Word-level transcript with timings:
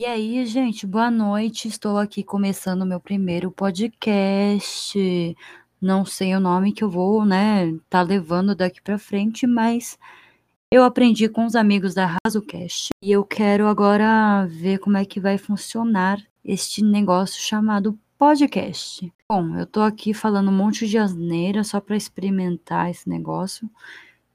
E 0.00 0.06
aí, 0.06 0.46
gente, 0.46 0.86
boa 0.86 1.10
noite. 1.10 1.68
Estou 1.68 1.98
aqui 1.98 2.22
começando 2.24 2.86
meu 2.86 2.98
primeiro 2.98 3.50
podcast. 3.50 5.36
Não 5.78 6.06
sei 6.06 6.34
o 6.34 6.40
nome 6.40 6.72
que 6.72 6.82
eu 6.82 6.88
vou, 6.88 7.26
né, 7.26 7.78
tá 7.90 8.00
levando 8.00 8.54
daqui 8.54 8.80
para 8.80 8.96
frente, 8.96 9.46
mas 9.46 9.98
eu 10.70 10.84
aprendi 10.84 11.28
com 11.28 11.44
os 11.44 11.54
amigos 11.54 11.92
da 11.92 12.16
RazoCast 12.24 12.88
e 13.02 13.12
eu 13.12 13.22
quero 13.22 13.66
agora 13.66 14.46
ver 14.46 14.78
como 14.78 14.96
é 14.96 15.04
que 15.04 15.20
vai 15.20 15.36
funcionar 15.36 16.18
este 16.42 16.82
negócio 16.82 17.38
chamado 17.38 17.98
podcast. 18.16 19.12
Bom, 19.28 19.54
eu 19.58 19.66
tô 19.66 19.82
aqui 19.82 20.14
falando 20.14 20.48
um 20.48 20.56
monte 20.56 20.88
de 20.88 20.96
asneira 20.96 21.62
só 21.62 21.78
para 21.78 21.94
experimentar 21.94 22.90
esse 22.90 23.06
negócio 23.06 23.70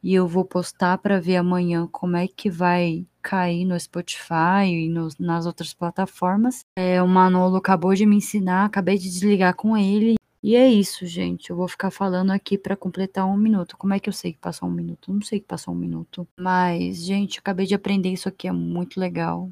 e 0.04 0.14
eu 0.14 0.28
vou 0.28 0.46
postar 0.46 1.00
para 1.00 1.20
ver 1.20 1.38
amanhã 1.38 1.88
como 1.92 2.16
é 2.18 2.28
que 2.28 2.52
vai 2.52 3.08
cair 3.26 3.66
no 3.66 3.80
Spotify 3.80 4.68
e 4.68 4.88
nos, 4.88 5.18
nas 5.18 5.48
outras 5.48 5.74
plataformas. 5.74 6.64
É, 6.76 7.02
o 7.02 7.08
Manolo 7.08 7.56
acabou 7.56 7.96
de 7.96 8.06
me 8.06 8.18
ensinar, 8.18 8.66
acabei 8.66 9.00
de 9.00 9.10
desligar 9.10 9.56
com 9.56 9.76
ele. 9.76 10.14
E 10.44 10.56
é 10.56 10.70
isso, 10.70 11.08
gente. 11.08 11.50
Eu 11.50 11.56
vou 11.56 11.68
ficar 11.68 11.90
falando 11.90 12.30
aqui 12.30 12.56
para 12.56 12.76
completar 12.76 13.26
um 13.26 13.36
minuto. 13.36 13.76
Como 13.76 13.96
é 13.96 14.00
que 14.00 14.08
eu 14.08 14.14
sei 14.14 14.32
que 14.32 14.38
passou 14.38 14.70
um 14.70 14.72
minuto? 14.72 15.12
Não 15.12 15.24
sei 15.24 15.40
que 15.40 15.48
passou 15.48 15.74
um 15.74 15.78
minuto. 15.78 16.28
Mas, 16.40 17.04
gente, 17.04 17.40
acabei 17.40 17.66
de 17.66 17.74
aprender 17.74 18.10
isso 18.10 18.30
aqui, 18.30 18.48
é 18.48 18.52
muito 18.52 19.00
legal. 19.00 19.50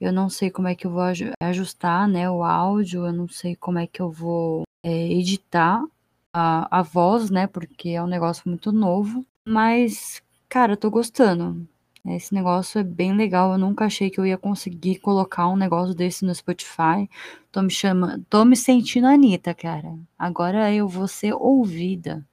Eu 0.00 0.12
não 0.12 0.28
sei 0.28 0.48
como 0.48 0.68
é 0.68 0.76
que 0.76 0.86
eu 0.86 0.92
vou 0.92 1.02
ajustar, 1.40 2.06
né, 2.06 2.30
o 2.30 2.44
áudio. 2.44 3.04
Eu 3.06 3.12
não 3.12 3.28
sei 3.28 3.56
como 3.56 3.80
é 3.80 3.86
que 3.86 4.00
eu 4.00 4.12
vou 4.12 4.62
é, 4.84 5.08
editar 5.12 5.82
a, 6.32 6.78
a 6.78 6.82
voz, 6.82 7.30
né, 7.30 7.48
porque 7.48 7.90
é 7.90 8.02
um 8.02 8.06
negócio 8.06 8.44
muito 8.46 8.70
novo. 8.70 9.26
Mas, 9.44 10.22
cara, 10.48 10.74
eu 10.74 10.76
tô 10.76 10.88
gostando. 10.88 11.66
Esse 12.04 12.34
negócio 12.34 12.80
é 12.80 12.82
bem 12.82 13.14
legal. 13.14 13.52
Eu 13.52 13.58
nunca 13.58 13.84
achei 13.86 14.10
que 14.10 14.18
eu 14.18 14.26
ia 14.26 14.36
conseguir 14.36 14.98
colocar 14.98 15.48
um 15.48 15.56
negócio 15.56 15.94
desse 15.94 16.24
no 16.24 16.34
Spotify. 16.34 17.08
Tô 17.50 17.62
me 17.62 17.70
chamando, 17.70 18.24
tô 18.28 18.44
me 18.44 18.56
sentindo 18.56 19.06
Anitta, 19.06 19.54
cara. 19.54 19.96
Agora 20.18 20.72
eu 20.72 20.88
vou 20.88 21.06
ser 21.06 21.32
ouvida 21.34 22.26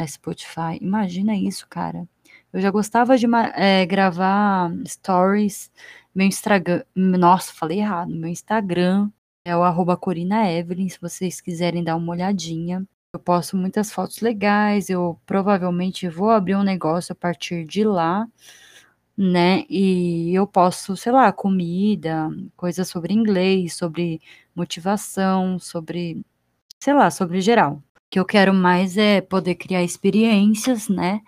na 0.00 0.06
Spotify. 0.06 0.78
Imagina 0.80 1.36
isso, 1.36 1.66
cara. 1.68 2.08
Eu 2.52 2.60
já 2.60 2.70
gostava 2.70 3.16
de 3.16 3.26
é, 3.54 3.86
gravar 3.86 4.70
stories. 4.86 5.70
Meu 6.14 6.26
Instagram. 6.26 6.82
Nossa, 6.94 7.52
falei 7.52 7.80
errado. 7.80 8.14
Meu 8.14 8.28
Instagram 8.28 9.10
é 9.44 9.56
o 9.56 9.62
arroba 9.62 9.96
Corina 9.96 10.50
Evelyn, 10.50 10.88
se 10.88 11.00
vocês 11.00 11.40
quiserem 11.40 11.82
dar 11.82 11.96
uma 11.96 12.12
olhadinha. 12.12 12.86
Eu 13.14 13.20
posto 13.20 13.56
muitas 13.56 13.90
fotos 13.90 14.20
legais, 14.20 14.90
eu 14.90 15.18
provavelmente 15.24 16.08
vou 16.08 16.28
abrir 16.30 16.56
um 16.56 16.62
negócio 16.62 17.12
a 17.12 17.16
partir 17.16 17.64
de 17.64 17.82
lá, 17.82 18.28
né? 19.18 19.64
E 19.68 20.32
eu 20.34 20.46
posto, 20.46 20.96
sei 20.96 21.10
lá, 21.12 21.32
comida, 21.32 22.30
coisas 22.56 22.88
sobre 22.88 23.12
inglês, 23.12 23.74
sobre 23.74 24.20
motivação, 24.54 25.58
sobre, 25.58 26.24
sei 26.80 26.94
lá, 26.94 27.10
sobre 27.10 27.40
geral. 27.42 27.82
O 27.96 28.10
que 28.10 28.20
eu 28.20 28.24
quero 28.26 28.54
mais 28.54 28.96
é 28.98 29.20
poder 29.20 29.56
criar 29.56 29.84
experiências, 29.84 30.88
né, 30.88 31.20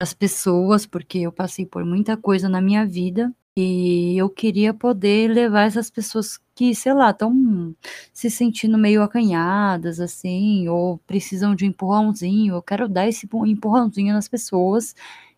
as 0.00 0.14
pessoas, 0.14 0.86
porque 0.86 1.18
eu 1.20 1.32
passei 1.32 1.66
por 1.66 1.84
muita 1.84 2.16
coisa 2.16 2.48
na 2.48 2.60
minha 2.60 2.86
vida 2.86 3.32
e 3.56 4.16
eu 4.18 4.28
queria 4.30 4.74
poder 4.74 5.30
levar 5.30 5.62
essas 5.66 5.90
pessoas 5.90 6.38
que, 6.54 6.74
sei 6.74 6.94
lá, 6.94 7.10
estão 7.10 7.74
se 8.12 8.30
sentindo 8.30 8.78
meio 8.78 9.02
acanhadas, 9.02 10.00
assim, 10.00 10.68
ou 10.68 10.98
precisam 11.06 11.54
de 11.54 11.64
um 11.64 11.68
empurrãozinho. 11.68 12.54
Eu 12.56 12.62
quero 12.62 12.88
dar 12.88 13.08
esse 13.08 13.28
empurrãozinho 13.46 14.14
nas 14.14 14.28
pessoas 14.28 14.94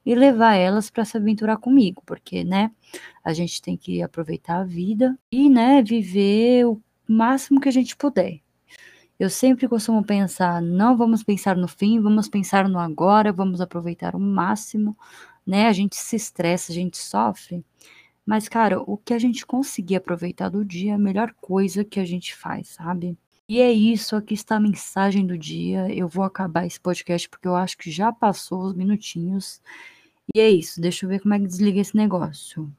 e 0.07 0.15
levar 0.15 0.55
elas 0.55 0.89
para 0.89 1.05
se 1.05 1.17
aventurar 1.17 1.57
comigo, 1.57 2.03
porque, 2.07 2.45
né, 2.45 2.71
a 3.25 3.33
gente 3.33 3.61
tem 3.61 3.77
que 3.77 4.01
aproveitar 4.01 4.61
a 4.61 4.65
vida 4.65 5.19
e, 5.31 5.51
né, 5.51 5.83
viver 5.83 6.65
o 6.67 6.81
máximo 7.09 7.61
que 7.61 7.69
a 7.69 7.73
gente 7.73 7.97
puder. 7.97 8.41
Eu 9.19 9.29
sempre 9.29 9.67
costumo 9.67 10.05
pensar, 10.05 10.63
não 10.63 10.97
vamos 10.97 11.25
pensar 11.25 11.57
no 11.57 11.67
fim, 11.67 12.01
vamos 12.01 12.29
pensar 12.29 12.69
no 12.69 12.79
agora, 12.79 13.33
vamos 13.33 13.61
aproveitar 13.61 14.15
o 14.15 14.21
máximo, 14.21 14.97
né? 15.47 15.67
A 15.67 15.73
gente 15.73 15.97
se 15.97 16.17
estressa, 16.17 16.71
a 16.71 16.75
gente 16.75 16.99
sofre, 16.99 17.65
mas, 18.27 18.49
cara, 18.49 18.81
o 18.81 18.97
que 18.97 19.15
a 19.15 19.19
gente 19.19 19.47
conseguir 19.47 19.97
aproveitar 19.97 20.49
do 20.51 20.65
dia 20.65 20.93
é 20.93 20.95
a 20.95 20.99
melhor 20.99 21.33
coisa 21.41 21.85
que 21.85 22.01
a 22.01 22.05
gente 22.05 22.35
faz, 22.35 22.69
sabe? 22.71 23.17
E 23.49 23.61
é 23.61 23.73
isso, 23.73 24.17
aqui 24.17 24.35
está 24.35 24.57
a 24.57 24.61
mensagem 24.61 25.25
do 25.25 25.39
dia. 25.39 25.89
Eu 25.95 26.09
vou 26.09 26.25
acabar 26.25 26.67
esse 26.67 26.81
podcast 26.81 27.29
porque 27.29 27.47
eu 27.47 27.55
acho 27.55 27.79
que 27.79 27.91
já 27.91 28.13
passou 28.13 28.65
os 28.65 28.75
minutinhos. 28.75 29.63
E 30.35 30.41
é 30.41 30.49
isso, 30.51 30.81
deixa 30.81 31.05
eu 31.05 31.09
ver 31.09 31.21
como 31.21 31.35
é 31.35 31.39
que 31.41 31.47
desliga 31.49 31.81
esse 31.81 31.97
negócio. 31.97 32.73